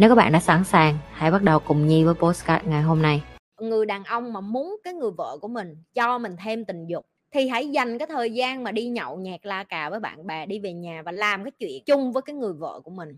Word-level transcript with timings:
Nếu 0.00 0.08
các 0.08 0.14
bạn 0.14 0.32
đã 0.32 0.40
sẵn 0.40 0.64
sàng, 0.64 0.98
hãy 1.12 1.30
bắt 1.30 1.42
đầu 1.42 1.58
cùng 1.58 1.86
Nhi 1.86 2.04
với 2.04 2.14
postcard 2.14 2.66
ngày 2.66 2.82
hôm 2.82 3.02
nay. 3.02 3.22
người 3.60 3.86
đàn 3.86 4.04
ông 4.04 4.32
mà 4.32 4.40
muốn 4.40 4.76
cái 4.84 4.94
người 4.94 5.10
vợ 5.10 5.38
của 5.40 5.48
mình 5.48 5.76
cho 5.94 6.18
mình 6.18 6.36
thêm 6.44 6.64
tình 6.64 6.86
dục 6.86 7.06
thì 7.34 7.48
hãy 7.48 7.68
dành 7.68 7.98
cái 7.98 8.06
thời 8.06 8.32
gian 8.32 8.64
mà 8.64 8.72
đi 8.72 8.88
nhậu 8.88 9.16
nhạc 9.16 9.46
la 9.46 9.64
cà 9.64 9.90
với 9.90 10.00
bạn 10.00 10.26
bè 10.26 10.46
đi 10.46 10.58
về 10.58 10.72
nhà 10.72 11.02
và 11.04 11.12
làm 11.12 11.44
cái 11.44 11.50
chuyện 11.58 11.84
chung 11.86 12.12
với 12.12 12.22
cái 12.22 12.34
người 12.34 12.52
vợ 12.52 12.80
của 12.84 12.90
mình 12.90 13.16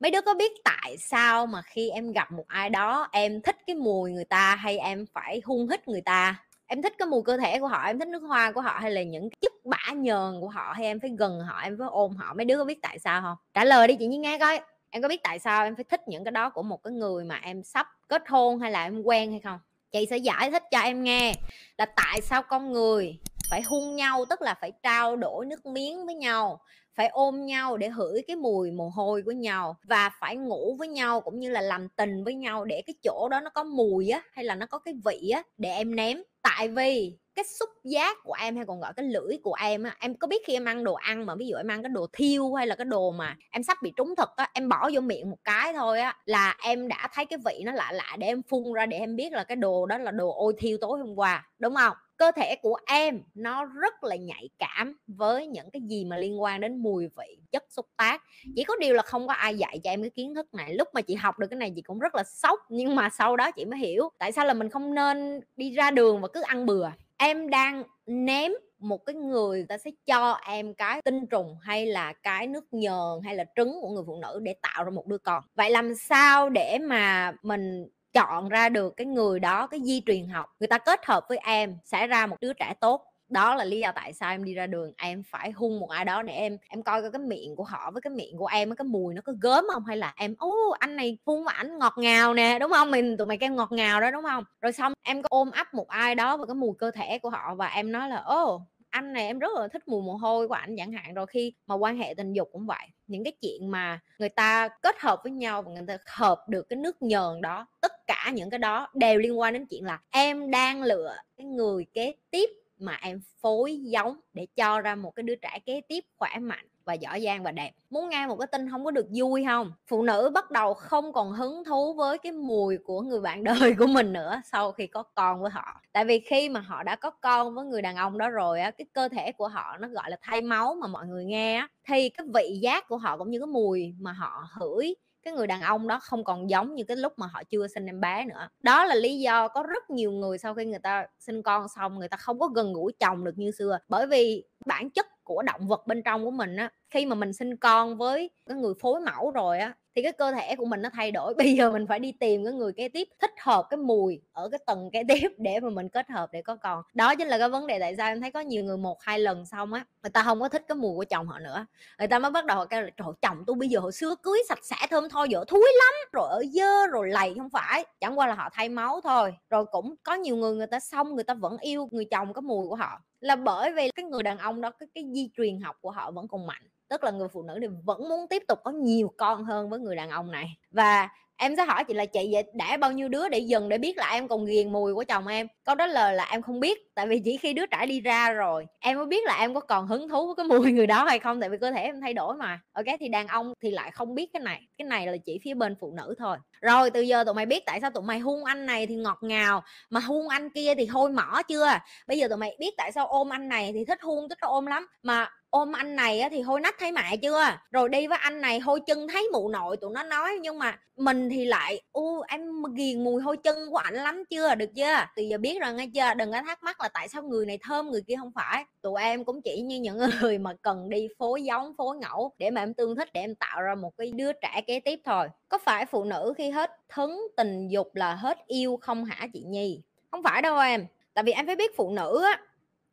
mấy 0.00 0.10
đứa 0.10 0.20
có 0.20 0.34
biết 0.34 0.52
tại 0.64 0.96
sao 0.98 1.46
mà 1.46 1.62
khi 1.62 1.90
em 1.90 2.12
gặp 2.12 2.32
một 2.32 2.44
ai 2.46 2.70
đó 2.70 3.08
em 3.12 3.42
thích 3.42 3.56
cái 3.66 3.76
mùi 3.76 4.12
người 4.12 4.24
ta 4.24 4.56
hay 4.56 4.78
em 4.78 5.04
phải 5.14 5.40
hung 5.44 5.68
hít 5.68 5.88
người 5.88 6.00
ta 6.00 6.36
em 6.68 6.82
thích 6.82 6.94
cái 6.98 7.08
mùi 7.08 7.22
cơ 7.22 7.36
thể 7.36 7.58
của 7.58 7.66
họ, 7.66 7.86
em 7.86 7.98
thích 7.98 8.08
nước 8.08 8.22
hoa 8.22 8.52
của 8.52 8.60
họ 8.60 8.78
hay 8.80 8.90
là 8.90 9.02
những 9.02 9.28
chất 9.40 9.52
bã 9.64 9.92
nhờn 9.94 10.40
của 10.40 10.48
họ 10.48 10.72
hay 10.76 10.86
em 10.86 11.00
phải 11.00 11.10
gần 11.18 11.40
họ, 11.40 11.60
em 11.62 11.76
phải 11.78 11.88
ôm 11.90 12.16
họ? 12.16 12.34
Mấy 12.34 12.44
đứa 12.44 12.58
có 12.58 12.64
biết 12.64 12.82
tại 12.82 12.98
sao 12.98 13.22
không? 13.22 13.36
Trả 13.54 13.64
lời 13.64 13.88
đi 13.88 13.96
chị 13.98 14.06
như 14.06 14.18
nghe 14.18 14.38
coi. 14.38 14.60
Em 14.90 15.02
có 15.02 15.08
biết 15.08 15.22
tại 15.22 15.38
sao 15.38 15.64
em 15.64 15.76
phải 15.76 15.84
thích 15.84 16.08
những 16.08 16.24
cái 16.24 16.32
đó 16.32 16.50
của 16.50 16.62
một 16.62 16.82
cái 16.84 16.92
người 16.92 17.24
mà 17.24 17.40
em 17.42 17.62
sắp 17.62 17.86
kết 18.08 18.22
hôn 18.28 18.58
hay 18.58 18.70
là 18.70 18.82
em 18.82 19.02
quen 19.02 19.30
hay 19.30 19.40
không? 19.40 19.58
Chị 19.92 20.06
sẽ 20.10 20.16
giải 20.16 20.50
thích 20.50 20.62
cho 20.70 20.78
em 20.78 21.02
nghe 21.02 21.34
là 21.78 21.86
tại 21.86 22.20
sao 22.20 22.42
con 22.42 22.72
người 22.72 23.18
phải 23.50 23.62
hung 23.62 23.96
nhau, 23.96 24.24
tức 24.30 24.42
là 24.42 24.54
phải 24.60 24.72
trao 24.82 25.16
đổi 25.16 25.46
nước 25.46 25.66
miếng 25.66 26.06
với 26.06 26.14
nhau 26.14 26.60
phải 26.98 27.08
ôm 27.08 27.46
nhau 27.46 27.78
để 27.78 27.88
hửi 27.90 28.22
cái 28.28 28.36
mùi 28.36 28.72
mồ 28.72 28.88
hôi 28.88 29.22
của 29.26 29.32
nhau 29.32 29.76
và 29.84 30.10
phải 30.20 30.36
ngủ 30.36 30.76
với 30.78 30.88
nhau 30.88 31.22
cũng 31.22 31.40
như 31.40 31.50
là 31.50 31.60
làm 31.62 31.88
tình 31.90 32.24
với 32.24 32.34
nhau 32.34 32.64
để 32.64 32.82
cái 32.86 32.94
chỗ 33.04 33.28
đó 33.30 33.40
nó 33.40 33.50
có 33.50 33.64
mùi 33.64 34.10
á, 34.10 34.22
hay 34.32 34.44
là 34.46 34.56
nó 34.56 34.66
có 34.66 34.78
cái 34.78 34.94
vị 35.06 35.30
á, 35.30 35.42
để 35.58 35.70
em 35.70 35.96
ném 35.96 36.18
tại 36.42 36.68
vì 36.68 37.18
cái 37.36 37.44
xúc 37.60 37.68
giác 37.84 38.16
của 38.24 38.32
em 38.40 38.56
hay 38.56 38.66
còn 38.66 38.80
gọi 38.80 38.92
cái 38.96 39.06
lưỡi 39.06 39.38
của 39.42 39.54
em 39.60 39.82
á, 39.84 39.96
em 40.00 40.14
có 40.14 40.26
biết 40.28 40.42
khi 40.46 40.54
em 40.54 40.64
ăn 40.64 40.84
đồ 40.84 40.94
ăn 40.94 41.26
mà, 41.26 41.34
ví 41.34 41.46
dụ 41.48 41.56
em 41.56 41.68
ăn 41.68 41.82
cái 41.82 41.90
đồ 41.90 42.06
thiêu 42.12 42.54
hay 42.54 42.66
là 42.66 42.76
cái 42.76 42.84
đồ 42.84 43.10
mà 43.10 43.36
em 43.50 43.62
sắp 43.62 43.78
bị 43.82 43.92
trúng 43.96 44.14
thực 44.16 44.28
á, 44.36 44.50
em 44.54 44.68
bỏ 44.68 44.90
vô 44.94 45.00
miệng 45.00 45.30
một 45.30 45.38
cái 45.44 45.72
thôi 45.72 46.00
á, 46.00 46.16
là 46.24 46.56
em 46.64 46.88
đã 46.88 47.08
thấy 47.14 47.26
cái 47.26 47.38
vị 47.46 47.62
nó 47.64 47.72
lạ 47.72 47.92
lạ 47.92 48.16
để 48.18 48.26
em 48.26 48.42
phun 48.42 48.72
ra 48.72 48.86
để 48.86 48.98
em 48.98 49.16
biết 49.16 49.32
là 49.32 49.44
cái 49.44 49.56
đồ 49.56 49.86
đó 49.86 49.98
là 49.98 50.10
đồ 50.10 50.34
ôi 50.38 50.54
thiêu 50.58 50.78
tối 50.80 50.98
hôm 50.98 51.14
qua, 51.16 51.48
đúng 51.58 51.74
không? 51.74 51.96
Cơ 52.18 52.30
thể 52.36 52.56
của 52.62 52.76
em 52.86 53.22
nó 53.34 53.64
rất 53.64 54.04
là 54.04 54.16
nhạy 54.16 54.48
cảm 54.58 54.98
với 55.06 55.46
những 55.46 55.70
cái 55.70 55.82
gì 55.82 56.04
mà 56.04 56.16
liên 56.16 56.42
quan 56.42 56.60
đến 56.60 56.76
mùi 56.76 57.08
vị 57.16 57.38
chất 57.52 57.64
xúc 57.68 57.86
tác. 57.96 58.22
Chỉ 58.56 58.64
có 58.64 58.76
điều 58.80 58.94
là 58.94 59.02
không 59.02 59.26
có 59.26 59.32
ai 59.32 59.58
dạy 59.58 59.80
cho 59.84 59.90
em 59.90 60.02
cái 60.02 60.10
kiến 60.10 60.34
thức 60.34 60.54
này. 60.54 60.74
Lúc 60.74 60.88
mà 60.94 61.00
chị 61.00 61.14
học 61.14 61.38
được 61.38 61.46
cái 61.50 61.56
này 61.56 61.72
chị 61.76 61.82
cũng 61.82 61.98
rất 61.98 62.14
là 62.14 62.24
sốc 62.24 62.60
nhưng 62.68 62.96
mà 62.96 63.08
sau 63.08 63.36
đó 63.36 63.50
chị 63.50 63.64
mới 63.64 63.78
hiểu 63.78 64.10
tại 64.18 64.32
sao 64.32 64.44
là 64.44 64.54
mình 64.54 64.68
không 64.68 64.94
nên 64.94 65.40
đi 65.56 65.70
ra 65.70 65.90
đường 65.90 66.20
và 66.20 66.28
cứ 66.28 66.42
ăn 66.42 66.66
bừa. 66.66 66.90
Em 67.16 67.50
đang 67.50 67.82
ném 68.06 68.52
một 68.78 69.06
cái 69.06 69.14
người 69.14 69.66
ta 69.68 69.78
sẽ 69.78 69.90
cho 70.06 70.32
em 70.32 70.74
cái 70.74 71.02
tinh 71.02 71.26
trùng 71.26 71.56
hay 71.62 71.86
là 71.86 72.12
cái 72.12 72.46
nước 72.46 72.64
nhờn 72.70 73.20
hay 73.24 73.34
là 73.34 73.44
trứng 73.56 73.72
của 73.80 73.88
người 73.88 74.04
phụ 74.06 74.18
nữ 74.22 74.40
để 74.42 74.54
tạo 74.62 74.84
ra 74.84 74.90
một 74.90 75.06
đứa 75.06 75.18
con. 75.18 75.44
Vậy 75.54 75.70
làm 75.70 75.94
sao 75.94 76.50
để 76.50 76.78
mà 76.78 77.32
mình 77.42 77.88
chọn 78.12 78.48
ra 78.48 78.68
được 78.68 78.96
cái 78.96 79.06
người 79.06 79.40
đó, 79.40 79.66
cái 79.66 79.80
di 79.84 80.02
truyền 80.06 80.28
học, 80.28 80.46
người 80.60 80.66
ta 80.66 80.78
kết 80.78 81.06
hợp 81.06 81.24
với 81.28 81.38
em, 81.38 81.76
sẽ 81.84 82.06
ra 82.06 82.26
một 82.26 82.36
đứa 82.40 82.52
trẻ 82.52 82.74
tốt. 82.80 83.04
Đó 83.28 83.54
là 83.54 83.64
lý 83.64 83.80
do 83.80 83.92
tại 83.94 84.12
sao 84.12 84.30
em 84.30 84.44
đi 84.44 84.54
ra 84.54 84.66
đường, 84.66 84.92
em 84.96 85.22
phải 85.30 85.50
hung 85.50 85.80
một 85.80 85.90
ai 85.90 86.04
đó 86.04 86.22
để 86.22 86.32
em 86.32 86.58
em 86.68 86.82
coi 86.82 87.02
cái 87.12 87.20
miệng 87.20 87.56
của 87.56 87.64
họ 87.64 87.90
với 87.90 88.02
cái 88.02 88.10
miệng 88.10 88.36
của 88.38 88.46
em 88.46 88.74
cái 88.76 88.84
mùi 88.84 89.14
nó 89.14 89.22
có 89.24 89.32
gớm 89.40 89.64
không 89.72 89.84
hay 89.84 89.96
là 89.96 90.12
em 90.16 90.34
ô 90.38 90.70
anh 90.78 90.96
này 90.96 91.18
hung 91.26 91.44
mà 91.44 91.52
ảnh 91.52 91.78
ngọt 91.78 91.94
ngào 91.96 92.34
nè 92.34 92.58
đúng 92.58 92.70
không? 92.70 92.90
Mình, 92.90 93.16
tụi 93.16 93.26
mày 93.26 93.38
kêu 93.38 93.52
ngọt 93.52 93.72
ngào 93.72 94.00
đó, 94.00 94.10
đúng 94.10 94.24
không? 94.24 94.44
Rồi 94.60 94.72
xong 94.72 94.92
em 95.02 95.22
có 95.22 95.26
ôm 95.30 95.50
ấp 95.50 95.74
một 95.74 95.88
ai 95.88 96.14
đó 96.14 96.36
và 96.36 96.46
cái 96.46 96.54
mùi 96.54 96.74
cơ 96.78 96.90
thể 96.90 97.18
của 97.18 97.30
họ 97.30 97.54
và 97.54 97.66
em 97.66 97.92
nói 97.92 98.08
là 98.08 98.16
ô 98.16 98.62
anh 98.90 99.12
này 99.12 99.26
em 99.26 99.38
rất 99.38 99.48
là 99.54 99.68
thích 99.68 99.88
mùi 99.88 100.02
mồ 100.02 100.14
hôi 100.14 100.48
của 100.48 100.54
ảnh 100.54 100.74
chẳng 100.76 100.92
hạn. 100.92 101.14
Rồi 101.14 101.26
khi 101.26 101.52
mà 101.66 101.74
quan 101.74 101.96
hệ 101.98 102.14
tình 102.14 102.32
dục 102.32 102.48
cũng 102.52 102.66
vậy. 102.66 102.86
Những 103.06 103.24
cái 103.24 103.32
chuyện 103.40 103.70
mà 103.70 104.00
người 104.18 104.28
ta 104.28 104.68
kết 104.82 105.00
hợp 105.00 105.20
với 105.22 105.32
nhau 105.32 105.62
và 105.62 105.72
người 105.72 105.84
ta 105.88 105.96
hợp 106.06 106.44
được 106.48 106.66
cái 106.68 106.76
nước 106.76 107.02
nhờn 107.02 107.40
đó, 107.42 107.66
tất 107.80 107.92
cả 108.08 108.30
những 108.34 108.50
cái 108.50 108.58
đó 108.58 108.88
đều 108.94 109.18
liên 109.18 109.40
quan 109.40 109.52
đến 109.52 109.66
chuyện 109.66 109.84
là 109.84 110.00
em 110.10 110.50
đang 110.50 110.82
lựa 110.82 111.16
cái 111.36 111.46
người 111.46 111.86
kế 111.94 112.14
tiếp 112.30 112.50
mà 112.78 112.98
em 113.02 113.20
phối 113.40 113.76
giống 113.76 114.20
để 114.32 114.46
cho 114.56 114.80
ra 114.80 114.94
một 114.94 115.10
cái 115.16 115.22
đứa 115.22 115.34
trẻ 115.34 115.58
kế 115.66 115.80
tiếp 115.88 116.04
khỏe 116.16 116.38
mạnh 116.40 116.66
và 116.84 116.94
giỏi 116.94 117.20
giang 117.20 117.42
và 117.42 117.52
đẹp. 117.52 117.72
Muốn 117.90 118.08
nghe 118.08 118.26
một 118.26 118.36
cái 118.36 118.46
tin 118.46 118.70
không 118.70 118.84
có 118.84 118.90
được 118.90 119.06
vui 119.14 119.44
không? 119.46 119.72
Phụ 119.86 120.02
nữ 120.02 120.30
bắt 120.34 120.50
đầu 120.50 120.74
không 120.74 121.12
còn 121.12 121.32
hứng 121.32 121.64
thú 121.64 121.94
với 121.94 122.18
cái 122.18 122.32
mùi 122.32 122.78
của 122.78 123.00
người 123.00 123.20
bạn 123.20 123.44
đời 123.44 123.74
của 123.78 123.86
mình 123.86 124.12
nữa 124.12 124.40
sau 124.52 124.72
khi 124.72 124.86
có 124.86 125.02
con 125.02 125.42
với 125.42 125.50
họ. 125.50 125.80
Tại 125.92 126.04
vì 126.04 126.20
khi 126.20 126.48
mà 126.48 126.60
họ 126.60 126.82
đã 126.82 126.96
có 126.96 127.10
con 127.10 127.54
với 127.54 127.64
người 127.64 127.82
đàn 127.82 127.96
ông 127.96 128.18
đó 128.18 128.28
rồi 128.28 128.60
á, 128.60 128.70
cái 128.70 128.86
cơ 128.92 129.08
thể 129.08 129.32
của 129.32 129.48
họ 129.48 129.76
nó 129.80 129.88
gọi 129.88 130.10
là 130.10 130.16
thay 130.22 130.40
máu 130.40 130.74
mà 130.80 130.86
mọi 130.86 131.06
người 131.06 131.24
nghe 131.24 131.54
á, 131.56 131.68
thì 131.88 132.08
cái 132.08 132.26
vị 132.34 132.58
giác 132.62 132.88
của 132.88 132.96
họ 132.96 133.16
cũng 133.18 133.30
như 133.30 133.38
cái 133.40 133.46
mùi 133.46 133.94
mà 134.00 134.12
họ 134.12 134.44
hửi 134.52 134.94
cái 135.28 135.36
người 135.36 135.46
đàn 135.46 135.60
ông 135.60 135.88
đó 135.88 135.98
không 136.02 136.24
còn 136.24 136.50
giống 136.50 136.74
như 136.74 136.84
cái 136.84 136.96
lúc 136.96 137.12
mà 137.18 137.26
họ 137.26 137.42
chưa 137.50 137.66
sinh 137.66 137.86
em 137.86 138.00
bé 138.00 138.24
nữa. 138.24 138.48
Đó 138.62 138.84
là 138.84 138.94
lý 138.94 139.18
do 139.20 139.48
có 139.48 139.62
rất 139.62 139.90
nhiều 139.90 140.12
người 140.12 140.38
sau 140.38 140.54
khi 140.54 140.64
người 140.64 140.78
ta 140.78 141.06
sinh 141.18 141.42
con 141.42 141.66
xong 141.68 141.98
người 141.98 142.08
ta 142.08 142.16
không 142.16 142.38
có 142.38 142.46
gần 142.46 142.72
gũi 142.72 142.92
chồng 143.00 143.24
được 143.24 143.38
như 143.38 143.50
xưa. 143.50 143.78
Bởi 143.88 144.06
vì 144.06 144.44
bản 144.66 144.90
chất 144.90 145.06
của 145.24 145.42
động 145.42 145.68
vật 145.68 145.86
bên 145.86 146.02
trong 146.02 146.24
của 146.24 146.30
mình 146.30 146.56
á 146.56 146.70
khi 146.90 147.06
mà 147.06 147.14
mình 147.14 147.32
sinh 147.32 147.56
con 147.56 147.96
với 147.98 148.30
cái 148.46 148.56
người 148.56 148.74
phối 148.80 149.00
mẫu 149.00 149.30
rồi 149.30 149.58
á, 149.58 149.74
thì 149.96 150.02
cái 150.02 150.12
cơ 150.12 150.32
thể 150.32 150.56
của 150.56 150.64
mình 150.64 150.82
nó 150.82 150.88
thay 150.92 151.10
đổi. 151.12 151.34
Bây 151.38 151.54
giờ 151.54 151.70
mình 151.72 151.86
phải 151.86 151.98
đi 151.98 152.12
tìm 152.12 152.44
cái 152.44 152.52
người 152.52 152.72
kế 152.72 152.88
tiếp 152.88 153.08
thích 153.20 153.30
hợp 153.42 153.66
cái 153.70 153.78
mùi 153.78 154.20
ở 154.32 154.48
cái 154.48 154.58
tầng 154.66 154.90
kế 154.92 155.02
tiếp 155.08 155.28
để 155.38 155.60
mà 155.60 155.70
mình 155.70 155.88
kết 155.88 156.10
hợp 156.10 156.28
để 156.32 156.42
có 156.42 156.56
con. 156.56 156.82
Đó 156.94 157.14
chính 157.14 157.28
là 157.28 157.38
cái 157.38 157.48
vấn 157.48 157.66
đề 157.66 157.78
tại 157.80 157.96
sao 157.96 158.08
em 158.08 158.20
thấy 158.20 158.30
có 158.30 158.40
nhiều 158.40 158.64
người 158.64 158.76
một, 158.76 159.02
hai 159.02 159.18
lần 159.18 159.46
xong 159.46 159.72
á, 159.72 159.84
người 160.02 160.10
ta 160.10 160.22
không 160.22 160.40
có 160.40 160.48
thích 160.48 160.64
cái 160.68 160.76
mùi 160.76 160.96
của 160.96 161.04
chồng 161.04 161.26
họ 161.28 161.38
nữa. 161.38 161.66
Người 161.98 162.08
ta 162.08 162.18
mới 162.18 162.30
bắt 162.30 162.44
đầu 162.46 162.66
kêu 162.66 162.82
là, 162.82 162.90
trời 162.96 163.08
chồng 163.22 163.44
tôi 163.46 163.56
bây 163.56 163.68
giờ 163.68 163.80
hồi 163.80 163.92
xưa 163.92 164.14
cưới 164.22 164.38
sạch 164.48 164.58
sẽ 164.62 164.76
thơm 164.90 165.08
tho 165.08 165.24
dở 165.24 165.44
thúi 165.48 165.66
lắm, 165.78 165.94
rồi 166.12 166.28
ở 166.30 166.42
dơ, 166.52 166.86
rồi 166.92 167.08
lầy 167.08 167.34
không 167.38 167.50
phải. 167.50 167.84
Chẳng 168.00 168.18
qua 168.18 168.26
là 168.26 168.34
họ 168.34 168.48
thay 168.52 168.68
máu 168.68 169.00
thôi. 169.04 169.34
Rồi 169.50 169.64
cũng 169.72 169.94
có 170.02 170.14
nhiều 170.14 170.36
người 170.36 170.54
người 170.54 170.66
ta 170.66 170.80
xong, 170.80 171.14
người 171.14 171.24
ta 171.24 171.34
vẫn 171.34 171.58
yêu 171.58 171.88
người 171.92 172.04
chồng 172.04 172.32
có 172.32 172.40
mùi 172.40 172.68
của 172.68 172.74
họ. 172.76 173.00
Là 173.20 173.36
bởi 173.36 173.72
vì 173.72 173.90
cái 173.90 174.04
người 174.04 174.22
đàn 174.22 174.38
ông 174.38 174.60
đó, 174.60 174.70
cái 174.70 174.88
cái 174.94 175.04
di 175.14 175.30
truyền 175.36 175.60
học 175.60 175.76
của 175.80 175.90
họ 175.90 176.10
vẫn 176.10 176.28
còn 176.28 176.46
mạnh 176.46 176.62
tức 176.90 177.04
là 177.04 177.10
người 177.10 177.28
phụ 177.28 177.42
nữ 177.42 177.58
thì 177.62 177.66
vẫn 177.84 178.08
muốn 178.08 178.28
tiếp 178.30 178.42
tục 178.48 178.58
có 178.64 178.70
nhiều 178.70 179.12
con 179.16 179.44
hơn 179.44 179.70
với 179.70 179.80
người 179.80 179.96
đàn 179.96 180.10
ông 180.10 180.30
này. 180.30 180.46
Và 180.70 181.08
em 181.40 181.56
sẽ 181.56 181.64
hỏi 181.64 181.84
chị 181.84 181.94
là 181.94 182.04
chị 182.06 182.28
vậy 182.32 182.44
đã 182.54 182.76
bao 182.76 182.92
nhiêu 182.92 183.08
đứa 183.08 183.28
để 183.28 183.38
dừng 183.38 183.68
để 183.68 183.78
biết 183.78 183.96
là 183.98 184.10
em 184.10 184.28
còn 184.28 184.44
ghiền 184.44 184.72
mùi 184.72 184.94
của 184.94 185.04
chồng 185.08 185.26
em? 185.26 185.46
Câu 185.64 185.74
đó 185.74 185.86
lời 185.86 186.14
là 186.14 186.24
em 186.24 186.42
không 186.42 186.60
biết, 186.60 186.78
tại 186.94 187.06
vì 187.06 187.20
chỉ 187.24 187.36
khi 187.36 187.52
đứa 187.52 187.66
trẻ 187.66 187.86
đi 187.86 188.00
ra 188.00 188.32
rồi, 188.32 188.66
em 188.80 188.96
mới 188.96 189.06
biết 189.06 189.24
là 189.26 189.38
em 189.38 189.54
có 189.54 189.60
còn 189.60 189.86
hứng 189.86 190.08
thú 190.08 190.26
với 190.26 190.34
cái 190.36 190.46
mùi 190.58 190.72
người 190.72 190.86
đó 190.86 191.04
hay 191.04 191.18
không, 191.18 191.40
tại 191.40 191.50
vì 191.50 191.58
cơ 191.60 191.70
thể 191.70 191.80
em 191.82 192.00
thay 192.00 192.14
đổi 192.14 192.36
mà. 192.36 192.60
Ok, 192.72 192.84
thì 193.00 193.08
đàn 193.08 193.28
ông 193.28 193.52
thì 193.62 193.70
lại 193.70 193.90
không 193.90 194.14
biết 194.14 194.30
cái 194.32 194.40
này 194.42 194.62
cái 194.78 194.86
này 194.88 195.06
là 195.06 195.16
chỉ 195.24 195.38
phía 195.44 195.54
bên 195.54 195.74
phụ 195.80 195.92
nữ 195.96 196.14
thôi. 196.18 196.36
Rồi, 196.60 196.90
từ 196.90 197.00
giờ 197.00 197.24
tụi 197.24 197.34
mày 197.34 197.46
biết 197.46 197.62
tại 197.66 197.80
sao 197.80 197.90
tụi 197.90 198.02
mày 198.02 198.18
hung 198.18 198.44
anh 198.44 198.66
này 198.66 198.86
thì 198.86 198.94
ngọt 198.94 199.18
ngào, 199.20 199.62
mà 199.90 200.00
hung 200.00 200.28
anh 200.28 200.50
kia 200.50 200.74
thì 200.74 200.86
hôi 200.86 201.10
mỏ 201.12 201.42
chưa? 201.48 201.68
Bây 202.06 202.18
giờ 202.18 202.28
tụi 202.28 202.38
mày 202.38 202.56
biết 202.60 202.74
tại 202.76 202.92
sao 202.92 203.06
ôm 203.06 203.32
anh 203.32 203.48
này 203.48 203.70
thì 203.74 203.84
thích 203.84 204.02
hung, 204.02 204.28
thích 204.28 204.38
ôm 204.40 204.66
lắm, 204.66 204.86
mà 205.02 205.30
ôm 205.50 205.72
anh 205.72 205.96
này 205.96 206.20
á, 206.20 206.28
thì 206.32 206.40
hôi 206.40 206.60
nách 206.60 206.74
thấy 206.78 206.92
mẹ 206.92 207.16
chưa? 207.22 207.44
Rồi 207.70 207.88
đi 207.88 208.06
với 208.06 208.18
anh 208.18 208.40
này 208.40 208.60
hôi 208.60 208.80
chân 208.86 209.08
thấy 209.12 209.28
mụ 209.32 209.48
nội 209.48 209.76
tụi 209.76 209.90
nó 209.90 210.02
nói. 210.02 210.38
Nhưng 210.42 210.58
mà 210.58 210.78
mình 210.96 211.28
thì 211.30 211.44
lại 211.44 211.82
u 211.92 212.20
em 212.20 212.62
ghiền 212.74 213.04
mùi 213.04 213.22
hôi 213.22 213.36
chân 213.36 213.56
của 213.70 213.76
ảnh 213.76 213.94
lắm 213.94 214.24
chưa? 214.30 214.54
Được 214.54 214.70
chưa? 214.76 214.96
Từ 215.16 215.22
giờ 215.22 215.38
biết 215.38 215.58
rồi 215.60 215.74
nghe 215.74 215.86
chưa? 215.94 216.14
Đừng 216.14 216.32
có 216.32 216.42
thắc 216.42 216.62
mắc 216.62 216.80
là 216.80 216.88
tại 216.88 217.08
sao 217.08 217.22
người 217.22 217.46
này 217.46 217.58
thơm 217.62 217.90
người 217.90 218.02
kia 218.06 218.14
không 218.18 218.32
phải. 218.34 218.64
Tụi 218.82 219.02
em 219.02 219.24
cũng 219.24 219.42
chỉ 219.42 219.60
như 219.60 219.80
những 219.80 219.98
người 220.20 220.38
mà 220.38 220.54
cần 220.62 220.88
đi 220.88 221.08
phối 221.18 221.42
giống 221.42 221.72
phối 221.78 221.96
ngẫu 221.96 222.32
để 222.38 222.50
mà 222.50 222.62
em 222.62 222.74
tương 222.74 222.96
thích 222.96 223.08
để 223.12 223.20
em 223.20 223.34
tạo 223.34 223.62
ra 223.62 223.74
một 223.74 223.90
cái 223.98 224.12
đứa 224.14 224.32
trẻ 224.32 224.60
kế 224.66 224.80
tiếp 224.80 225.00
thôi. 225.04 225.28
Có 225.48 225.58
phải 225.58 225.86
phụ 225.86 226.04
nữ 226.04 226.34
khi 226.38 226.50
hết 226.50 226.70
thấn 226.88 227.10
tình 227.36 227.68
dục 227.68 227.94
là 227.94 228.14
hết 228.14 228.38
yêu 228.46 228.78
không 228.82 229.04
hả 229.04 229.26
chị 229.32 229.42
nhi? 229.46 229.82
Không 230.10 230.22
phải 230.22 230.42
đâu 230.42 230.58
em. 230.58 230.86
Tại 231.14 231.24
vì 231.24 231.32
em 231.32 231.46
phải 231.46 231.56
biết 231.56 231.76
phụ 231.76 231.90
nữ 231.90 232.22
á 232.24 232.40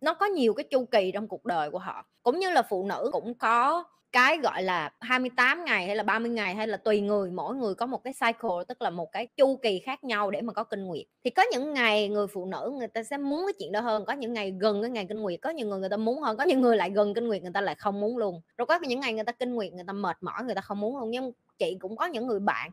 nó 0.05 0.13
có 0.13 0.25
nhiều 0.25 0.53
cái 0.53 0.63
chu 0.63 0.85
kỳ 0.85 1.11
trong 1.13 1.27
cuộc 1.27 1.45
đời 1.45 1.71
của 1.71 1.79
họ. 1.79 2.05
Cũng 2.23 2.39
như 2.39 2.49
là 2.51 2.61
phụ 2.61 2.85
nữ 2.85 3.09
cũng 3.13 3.33
có 3.33 3.83
cái, 4.11 4.37
gọi 4.37 4.63
là 4.63 4.91
28 4.99 5.65
ngày 5.65 5.87
hay 5.87 5.95
là 5.95 6.03
30 6.03 6.31
ngày 6.31 6.55
hay 6.55 6.67
là 6.67 6.77
tùy 6.77 7.01
người, 7.01 7.31
mỗi 7.31 7.55
người 7.55 7.75
có 7.75 7.85
một 7.85 8.03
cái 8.03 8.13
cycle, 8.13 8.63
tức 8.67 8.81
là 8.81 8.89
một 8.89 9.11
cái 9.11 9.27
chu 9.37 9.59
kỳ 9.63 9.79
khác 9.79 10.03
nhau 10.03 10.31
để 10.31 10.41
mà 10.41 10.53
có 10.53 10.63
kinh 10.63 10.85
nguyệt. 10.85 11.05
Thì 11.23 11.29
có 11.29 11.43
những 11.51 11.73
ngày 11.73 12.09
người 12.09 12.27
phụ 12.27 12.45
nữ 12.45 12.73
người 12.77 12.87
ta 12.87 13.03
sẽ 13.03 13.17
muốn 13.17 13.45
cái 13.45 13.53
chuyện 13.59 13.71
đó 13.71 13.81
hơn, 13.81 14.05
có 14.05 14.13
những 14.13 14.33
ngày 14.33 14.53
gần 14.59 14.81
cái 14.81 14.91
ngày 14.91 15.05
kinh 15.09 15.19
nguyệt, 15.19 15.39
có 15.41 15.49
những 15.49 15.69
người 15.69 15.79
người 15.79 15.89
ta 15.89 15.97
muốn 15.97 16.21
hơn, 16.21 16.37
có 16.37 16.43
những 16.43 16.61
người 16.61 16.77
lại 16.77 16.89
gần 16.89 17.13
kinh 17.13 17.27
nguyệt, 17.27 17.41
người 17.41 17.51
ta 17.53 17.61
lại 17.61 17.75
không 17.75 18.01
muốn 18.01 18.17
luôn. 18.17 18.41
Rồi 18.57 18.65
có 18.65 18.79
những 18.81 18.99
ngày 18.99 19.13
người 19.13 19.23
ta 19.23 19.31
kinh 19.31 19.55
nguyệt, 19.55 19.73
người 19.73 19.85
ta 19.87 19.93
mệt 19.93 20.17
mỏi, 20.21 20.43
người 20.43 20.55
ta 20.55 20.61
không 20.61 20.79
muốn 20.79 20.97
luôn. 20.97 21.11
Nhưng 21.11 21.31
chị 21.57 21.77
cũng 21.79 21.95
có 21.95 22.05
những 22.05 22.27
người 22.27 22.39
bạn 22.39 22.71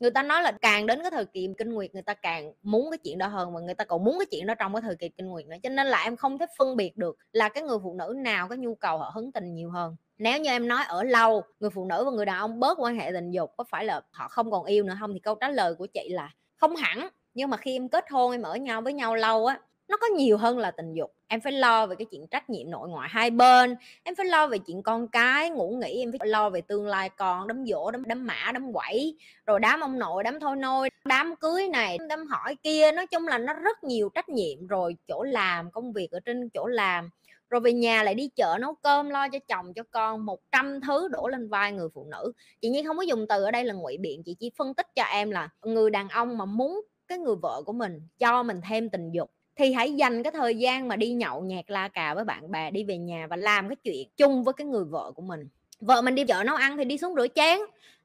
người 0.00 0.10
ta 0.10 0.22
nói 0.22 0.42
là 0.42 0.52
càng 0.52 0.86
đến 0.86 0.98
cái 1.02 1.10
thời 1.10 1.24
kỳ 1.24 1.48
kinh 1.58 1.72
nguyệt, 1.72 1.94
người 1.94 2.02
ta 2.02 2.14
càng 2.14 2.52
muốn 2.62 2.90
cái 2.90 2.98
chuyện 2.98 3.18
đó 3.18 3.26
hơn 3.26 3.54
và 3.54 3.60
người 3.60 3.74
ta 3.74 3.84
còn 3.84 4.04
muốn 4.04 4.18
cái 4.18 4.26
chuyện 4.30 4.46
đó 4.46 4.54
trong 4.54 4.74
cái 4.74 4.82
thời 4.82 4.96
kỳ 4.96 5.08
kinh 5.08 5.26
nguyệt 5.26 5.46
nữa. 5.46 5.56
Cho 5.62 5.68
nên 5.68 5.86
là 5.86 6.02
em 6.02 6.16
không 6.16 6.38
thể 6.38 6.46
phân 6.58 6.76
biệt 6.76 6.96
được 6.96 7.16
là 7.32 7.48
cái 7.48 7.62
người 7.62 7.78
phụ 7.82 7.94
nữ 7.94 8.14
nào 8.16 8.48
có 8.48 8.54
nhu 8.54 8.74
cầu 8.74 8.98
họ 8.98 9.10
hứng 9.14 9.32
tình 9.32 9.54
nhiều 9.54 9.70
hơn. 9.70 9.96
Nếu 10.18 10.40
như 10.40 10.50
em 10.50 10.68
nói 10.68 10.84
ở 10.88 11.02
lâu, 11.02 11.42
người 11.60 11.70
phụ 11.70 11.84
nữ 11.84 12.04
và 12.04 12.10
người 12.10 12.26
đàn 12.26 12.38
ông 12.38 12.60
bớt 12.60 12.78
quan 12.80 12.96
hệ 12.96 13.10
tình 13.12 13.30
dục, 13.30 13.50
có 13.56 13.64
phải 13.64 13.84
là 13.84 14.00
họ 14.10 14.28
không 14.28 14.50
còn 14.50 14.64
yêu 14.64 14.84
nữa 14.84 14.96
không? 15.00 15.12
Thì 15.14 15.20
câu 15.20 15.34
trả 15.34 15.48
lời 15.48 15.74
của 15.74 15.86
chị 15.86 16.08
là 16.08 16.30
không 16.56 16.76
hẳn. 16.76 17.08
Nhưng 17.34 17.50
mà 17.50 17.56
khi 17.56 17.76
em 17.76 17.88
kết 17.88 18.04
hôn, 18.10 18.32
em 18.32 18.42
ở 18.42 18.56
nhau 18.56 18.80
với 18.82 18.92
nhau 18.92 19.14
lâu 19.14 19.46
á, 19.46 19.60
nó 19.88 19.96
có 19.96 20.06
nhiều 20.06 20.36
hơn 20.36 20.58
là 20.58 20.70
tình 20.70 20.94
dục 20.94 21.15
em 21.28 21.40
phải 21.40 21.52
lo 21.52 21.86
về 21.86 21.96
cái 21.98 22.06
chuyện 22.10 22.26
trách 22.26 22.50
nhiệm 22.50 22.70
nội 22.70 22.88
ngoại 22.88 23.08
hai 23.12 23.30
bên, 23.30 23.76
em 24.02 24.14
phải 24.14 24.26
lo 24.26 24.46
về 24.46 24.58
chuyện 24.58 24.82
con 24.82 25.08
cái, 25.08 25.50
ngủ 25.50 25.78
nghỉ, 25.80 26.02
em 26.02 26.12
phải 26.18 26.28
lo 26.28 26.50
về 26.50 26.60
tương 26.60 26.86
lai 26.86 27.08
con, 27.08 27.46
đám 27.48 27.64
dỗ 27.66 27.90
đám 27.90 28.04
đám 28.06 28.26
mã, 28.26 28.52
đám 28.52 28.72
quẩy, 28.72 29.16
rồi 29.46 29.60
đám 29.60 29.80
ông 29.80 29.98
nội, 29.98 30.22
đám 30.22 30.40
thôi 30.40 30.56
nôi, 30.56 30.90
đám 31.04 31.36
cưới 31.36 31.68
này, 31.68 31.98
đám 32.08 32.26
hỏi 32.26 32.56
kia. 32.62 32.92
Nói 32.92 33.06
chung 33.06 33.28
là 33.28 33.38
nó 33.38 33.52
rất 33.52 33.84
nhiều 33.84 34.08
trách 34.14 34.28
nhiệm, 34.28 34.66
rồi 34.66 34.96
chỗ 35.08 35.22
làm, 35.22 35.70
công 35.70 35.92
việc 35.92 36.10
ở 36.10 36.20
trên 36.20 36.48
chỗ 36.48 36.66
làm. 36.66 37.10
Rồi 37.50 37.60
về 37.60 37.72
nhà 37.72 38.02
lại 38.02 38.14
đi 38.14 38.28
chợ 38.36 38.56
nấu 38.60 38.74
cơm, 38.74 39.10
lo 39.10 39.28
cho 39.28 39.38
chồng, 39.48 39.74
cho 39.74 39.82
con, 39.90 40.26
một 40.26 40.40
trăm 40.52 40.80
thứ 40.80 41.08
đổ 41.08 41.28
lên 41.28 41.48
vai 41.48 41.72
người 41.72 41.88
phụ 41.94 42.06
nữ. 42.10 42.32
Chị 42.60 42.68
nhiên 42.68 42.86
không 42.86 42.96
có 42.96 43.02
dùng 43.02 43.26
từ 43.28 43.44
ở 43.44 43.50
đây 43.50 43.64
là 43.64 43.74
ngụy 43.74 43.96
biện, 43.98 44.22
chị 44.24 44.36
chỉ 44.38 44.50
phân 44.56 44.74
tích 44.74 44.86
cho 44.94 45.02
em 45.02 45.30
là 45.30 45.48
người 45.62 45.90
đàn 45.90 46.08
ông 46.08 46.38
mà 46.38 46.44
muốn 46.44 46.80
cái 47.08 47.18
người 47.18 47.36
vợ 47.42 47.62
của 47.66 47.72
mình 47.72 48.00
cho 48.18 48.42
mình 48.42 48.60
thêm 48.68 48.90
tình 48.90 49.10
dục 49.12 49.30
thì 49.56 49.72
hãy 49.72 49.92
dành 49.92 50.22
cái 50.22 50.32
thời 50.32 50.54
gian 50.54 50.88
mà 50.88 50.96
đi 50.96 51.12
nhậu 51.12 51.40
nhạc 51.40 51.70
la 51.70 51.88
cà 51.88 52.14
với 52.14 52.24
bạn 52.24 52.50
bè, 52.50 52.70
đi 52.70 52.84
về 52.84 52.98
nhà 52.98 53.26
và 53.30 53.36
làm 53.36 53.68
cái 53.68 53.76
chuyện 53.76 54.08
chung 54.16 54.44
với 54.44 54.54
cái 54.54 54.66
người 54.66 54.84
vợ 54.84 55.12
của 55.14 55.22
mình. 55.22 55.48
Vợ 55.80 56.02
mình 56.02 56.14
đi 56.14 56.24
chợ 56.24 56.42
nấu 56.46 56.56
ăn 56.56 56.76
thì 56.76 56.84
đi 56.84 56.98
xuống 56.98 57.14
rửa 57.14 57.26
chén. 57.34 57.58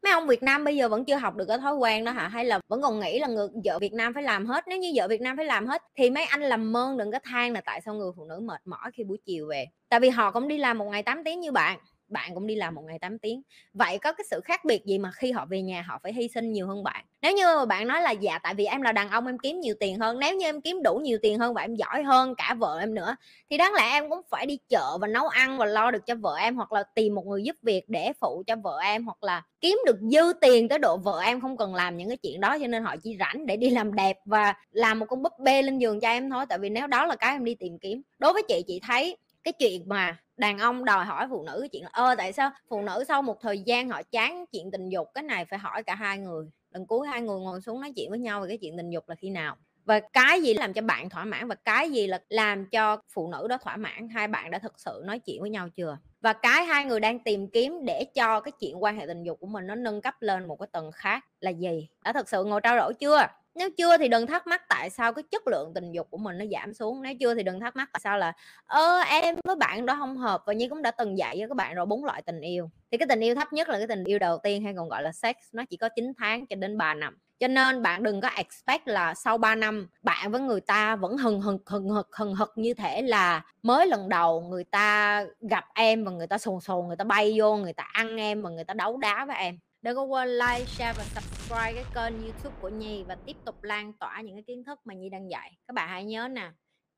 Mấy 0.03 0.11
ông 0.11 0.27
Việt 0.27 0.43
Nam 0.43 0.63
bây 0.63 0.75
giờ 0.75 0.89
vẫn 0.89 1.05
chưa 1.05 1.15
học 1.15 1.35
được 1.35 1.45
cái 1.47 1.57
thói 1.57 1.75
quen 1.75 2.05
đó 2.05 2.11
hả? 2.11 2.27
Hay 2.27 2.45
là 2.45 2.59
vẫn 2.67 2.81
còn 2.81 2.99
nghĩ 2.99 3.19
là 3.19 3.27
người 3.27 3.47
vợ 3.65 3.79
Việt 3.79 3.93
Nam 3.93 4.13
phải 4.13 4.23
làm 4.23 4.45
hết? 4.45 4.67
Nếu 4.67 4.77
như 4.77 4.91
vợ 4.95 5.07
Việt 5.07 5.21
Nam 5.21 5.37
phải 5.37 5.45
làm 5.45 5.67
hết 5.67 5.83
thì 5.95 6.09
mấy 6.09 6.23
anh 6.23 6.41
làm 6.41 6.77
ơn 6.77 6.97
đừng 6.97 7.11
có 7.11 7.19
than 7.23 7.53
là 7.53 7.61
tại 7.61 7.81
sao 7.85 7.93
người 7.93 8.11
phụ 8.17 8.25
nữ 8.25 8.39
mệt 8.39 8.61
mỏi 8.65 8.91
khi 8.93 9.03
buổi 9.03 9.17
chiều 9.25 9.47
về? 9.47 9.65
Tại 9.89 9.99
vì 9.99 10.09
họ 10.09 10.31
cũng 10.31 10.47
đi 10.47 10.57
làm 10.57 10.77
một 10.77 10.85
ngày 10.85 11.03
8 11.03 11.23
tiếng 11.23 11.39
như 11.39 11.51
bạn 11.51 11.79
bạn 12.11 12.33
cũng 12.33 12.47
đi 12.47 12.55
làm 12.55 12.75
một 12.75 12.83
ngày 12.87 12.99
8 12.99 13.19
tiếng. 13.19 13.41
Vậy 13.73 13.97
có 13.99 14.13
cái 14.13 14.25
sự 14.29 14.41
khác 14.43 14.65
biệt 14.65 14.85
gì 14.85 14.97
mà 14.97 15.11
khi 15.15 15.31
họ 15.31 15.45
về 15.45 15.61
nhà 15.61 15.81
họ 15.81 15.99
phải 16.03 16.13
hy 16.13 16.27
sinh 16.27 16.51
nhiều 16.51 16.67
hơn 16.67 16.83
bạn? 16.83 17.05
Nếu 17.21 17.33
như 17.33 17.43
mà 17.45 17.65
bạn 17.65 17.87
nói 17.87 18.01
là 18.01 18.11
dạ 18.11 18.39
tại 18.39 18.53
vì 18.53 18.65
em 18.65 18.81
là 18.81 18.91
đàn 18.91 19.09
ông, 19.09 19.25
em 19.25 19.37
kiếm 19.39 19.59
nhiều 19.59 19.75
tiền 19.79 19.99
hơn. 19.99 20.19
Nếu 20.19 20.35
như 20.35 20.45
em 20.45 20.61
kiếm 20.61 20.83
đủ 20.83 20.95
nhiều 21.03 21.17
tiền 21.21 21.39
hơn 21.39 21.53
và 21.53 21.61
em 21.61 21.75
giỏi 21.75 22.03
hơn 22.03 22.35
cả 22.35 22.55
vợ 22.59 22.79
em 22.79 22.95
nữa, 22.95 23.15
thì 23.49 23.57
đáng 23.57 23.73
lẽ 23.73 23.89
em 23.91 24.09
cũng 24.09 24.21
phải 24.29 24.45
đi 24.45 24.57
chợ 24.69 24.97
và 25.01 25.07
nấu 25.07 25.27
ăn 25.27 25.57
và 25.57 25.65
lo 25.65 25.91
được 25.91 26.05
cho 26.05 26.15
vợ 26.15 26.35
em, 26.39 26.55
hoặc 26.55 26.71
là 26.71 26.83
tìm 26.95 27.15
một 27.15 27.25
người 27.25 27.43
giúp 27.43 27.55
việc 27.61 27.83
để 27.87 28.13
phụ 28.21 28.43
cho 28.47 28.55
vợ 28.55 28.79
em, 28.83 29.05
hoặc 29.05 29.23
là 29.23 29.41
kiếm 29.61 29.79
được 29.85 29.97
dư 30.01 30.33
tiền 30.41 30.69
tới 30.69 30.79
độ 30.79 30.97
vợ 30.97 31.19
em 31.25 31.41
không 31.41 31.57
cần 31.57 31.75
làm 31.75 31.97
những 31.97 32.07
cái 32.07 32.17
chuyện 32.17 32.41
đó. 32.41 32.57
Cho 32.61 32.67
nên 32.67 32.83
họ 32.83 32.95
chỉ 33.03 33.17
rảnh 33.19 33.45
để 33.45 33.57
đi 33.57 33.69
làm 33.69 33.95
đẹp 33.95 34.17
và 34.25 34.53
làm 34.71 34.99
một 34.99 35.05
con 35.09 35.23
búp 35.23 35.33
bê 35.39 35.61
lên 35.61 35.79
giường 35.79 35.99
cho 35.99 36.07
em 36.07 36.29
thôi, 36.29 36.45
tại 36.49 36.59
vì 36.59 36.69
nếu 36.69 36.87
đó 36.87 37.05
là 37.05 37.15
cái 37.15 37.35
em 37.35 37.45
đi 37.45 37.55
tìm 37.55 37.79
kiếm. 37.79 38.01
Đối 38.19 38.33
với 38.33 38.43
chị 38.47 38.63
chị 38.67 38.79
thấy 38.87 39.17
cái 39.43 39.53
chuyện 39.59 39.83
mà 39.89 40.17
đàn 40.37 40.57
ông 40.59 40.85
đòi 40.85 41.05
hỏi 41.05 41.27
phụ 41.29 41.43
nữ 41.43 41.57
cái 41.59 41.69
chuyện 41.69 41.83
là, 41.83 41.89
ơ, 41.93 42.15
tại 42.17 42.33
sao 42.33 42.51
phụ 42.69 42.81
nữ 42.81 43.03
sau 43.07 43.21
một 43.21 43.41
thời 43.41 43.59
gian 43.59 43.89
họ 43.89 44.01
chán 44.11 44.45
chuyện 44.51 44.71
tình 44.71 44.89
dục, 44.89 45.07
cái 45.13 45.23
này 45.23 45.45
phải 45.45 45.59
hỏi 45.59 45.83
cả 45.83 45.95
hai 45.95 46.17
người, 46.17 46.45
lần 46.73 46.87
cuối 46.87 47.07
hai 47.07 47.21
người 47.21 47.39
ngồi 47.39 47.61
xuống 47.61 47.81
nói 47.81 47.93
chuyện 47.95 48.09
với 48.09 48.19
nhau 48.19 48.41
về 48.41 48.47
cái 48.47 48.57
chuyện 48.61 48.77
tình 48.77 48.89
dục 48.89 49.09
là 49.09 49.15
khi 49.15 49.29
nào? 49.29 49.57
Và 49.85 49.99
cái 50.13 50.41
gì 50.41 50.53
làm 50.53 50.73
cho 50.73 50.81
bạn 50.81 51.09
thỏa 51.09 51.25
mãn 51.25 51.47
và 51.47 51.55
cái 51.55 51.91
gì 51.91 52.07
là 52.07 52.19
làm 52.29 52.65
cho 52.69 52.97
phụ 53.13 53.27
nữ 53.31 53.47
đó 53.47 53.57
thỏa 53.57 53.77
mãn? 53.77 54.09
Hai 54.09 54.27
bạn 54.27 54.51
đã 54.51 54.59
thực 54.59 54.79
sự 54.79 55.01
nói 55.05 55.19
chuyện 55.19 55.41
với 55.41 55.49
nhau 55.49 55.69
chưa? 55.69 55.97
Và 56.21 56.33
cái 56.33 56.63
hai 56.65 56.85
người 56.85 56.99
đang 56.99 57.23
tìm 57.23 57.47
kiếm 57.51 57.79
để 57.85 58.05
cho 58.15 58.39
cái 58.41 58.51
chuyện 58.59 58.83
quan 58.83 58.97
hệ 58.97 59.07
tình 59.07 59.23
dục 59.23 59.39
của 59.39 59.47
mình 59.47 59.67
nó 59.67 59.75
nâng 59.75 60.01
cấp 60.01 60.15
lên 60.19 60.47
một 60.47 60.55
cái 60.55 60.67
tầng 60.71 60.91
khác 60.91 61.25
là 61.39 61.51
gì? 61.51 61.89
Đã 62.05 62.13
thực 62.13 62.29
sự 62.29 62.43
ngồi 62.43 62.61
trao 62.61 62.77
đổi 62.77 62.93
chưa? 62.93 63.27
Nếu 63.55 63.69
chưa 63.77 63.97
thì 63.97 64.07
đừng 64.07 64.27
thắc 64.27 64.47
mắc 64.47 64.61
tại 64.69 64.89
sao 64.89 65.13
cái 65.13 65.23
chất 65.31 65.47
lượng 65.47 65.71
tình 65.75 65.91
dục 65.91 66.07
của 66.09 66.17
mình 66.17 66.37
nó 66.37 66.45
giảm 66.51 66.73
xuống. 66.73 67.01
Nếu 67.01 67.13
chưa 67.19 67.35
thì 67.35 67.43
đừng 67.43 67.59
thắc 67.59 67.75
mắc 67.75 67.89
tại 67.93 67.99
sao 68.03 68.17
là, 68.17 68.33
ơ, 68.65 68.99
em 68.99 69.35
với 69.43 69.55
bạn 69.55 69.85
đó 69.85 69.95
không 69.99 70.17
hợp 70.17 70.41
và 70.45 70.53
như 70.53 70.69
cũng 70.69 70.81
đã 70.81 70.91
từng 70.91 71.17
dạy 71.17 71.37
với 71.39 71.47
các 71.47 71.55
bạn 71.55 71.75
rồi, 71.75 71.85
bốn 71.85 72.05
loại 72.05 72.21
tình 72.21 72.41
yêu. 72.41 72.69
Thì 72.91 72.97
cái 72.97 73.07
tình 73.07 73.19
yêu 73.19 73.35
thấp 73.35 73.53
nhất 73.53 73.69
là 73.69 73.77
cái 73.77 73.87
tình 73.87 74.03
yêu 74.03 74.19
đầu 74.19 74.37
tiên 74.43 74.63
hay 74.63 74.73
còn 74.77 74.89
gọi 74.89 75.03
là 75.03 75.11
sex, 75.11 75.35
nó 75.51 75.63
chỉ 75.69 75.77
có 75.77 75.89
9 75.95 76.13
tháng 76.17 76.47
cho 76.47 76.55
đến 76.55 76.77
3 76.77 76.93
năm 76.93 77.17
cho 77.41 77.47
nên 77.47 77.81
bạn 77.81 78.03
đừng 78.03 78.21
có 78.21 78.27
expect 78.27 78.87
là 78.87 79.13
sau 79.13 79.37
3 79.37 79.55
năm 79.55 79.87
bạn 80.01 80.31
với 80.31 80.41
người 80.41 80.61
ta 80.61 80.95
vẫn 80.95 81.17
hừng 81.17 81.41
hừng 81.41 81.59
hừng 81.65 81.89
hực 81.89 82.15
hừng 82.15 82.35
hực 82.35 82.51
như 82.55 82.73
thể 82.73 83.01
là 83.01 83.45
mới 83.63 83.87
lần 83.87 84.09
đầu 84.09 84.41
người 84.41 84.63
ta 84.63 85.25
gặp 85.49 85.65
em 85.73 86.03
và 86.03 86.11
người 86.11 86.27
ta 86.27 86.37
sồn 86.37 86.59
sồn, 86.59 86.87
người 86.87 86.95
ta 86.95 87.03
bay 87.03 87.33
vô, 87.37 87.55
người 87.55 87.73
ta 87.73 87.83
ăn 87.83 88.17
em 88.17 88.41
và 88.41 88.49
người 88.49 88.63
ta 88.63 88.73
đấu 88.73 88.97
đá 88.97 89.25
với 89.25 89.35
em. 89.35 89.59
Đừng 89.81 89.95
có 89.95 90.03
quên 90.03 90.29
like, 90.29 90.65
share 90.65 90.93
và 90.97 91.03
subscribe 91.03 91.73
cái 91.73 91.85
kênh 91.95 92.23
youtube 92.23 92.55
của 92.61 92.69
nhi 92.69 93.03
và 93.07 93.17
tiếp 93.25 93.35
tục 93.45 93.63
lan 93.63 93.93
tỏa 93.93 94.21
những 94.21 94.35
cái 94.35 94.43
kiến 94.47 94.63
thức 94.63 94.79
mà 94.85 94.93
nhi 94.93 95.09
đang 95.09 95.31
dạy. 95.31 95.57
Các 95.67 95.73
bạn 95.73 95.89
hãy 95.89 96.03
nhớ 96.03 96.27
nè, 96.27 96.51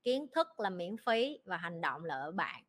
kiến 0.04 0.28
thức 0.36 0.48
là 0.60 0.69
miễn 0.69 0.96
phí 1.06 1.39
và 1.46 1.57
hành 1.57 1.81
động 1.81 2.06
là 2.06 2.16
ở 2.16 2.31
bạn. 2.31 2.63